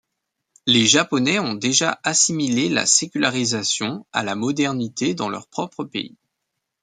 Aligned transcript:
Les 0.65 0.87
Japonais 0.87 1.37
ont 1.37 1.53
déjà 1.53 1.99
assimilé 2.01 2.69
la 2.69 2.87
sécularisation 2.87 4.07
à 4.11 4.23
la 4.23 4.33
modernité 4.33 5.13
dans 5.13 5.29
leur 5.29 5.45
propre 5.47 5.83
pays. 5.83 6.17